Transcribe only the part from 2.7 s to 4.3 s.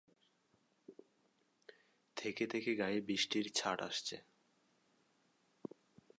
গায়ে বৃষ্টির ছাঁট আসছে।